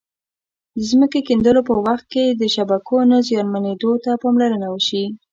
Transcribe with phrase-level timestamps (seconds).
[0.75, 5.05] د ځمکې کیندلو په وخت کې د شبکو نه زیانمنېدو ته پاملرنه وشي.